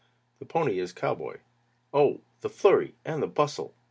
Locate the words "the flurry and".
2.39-3.21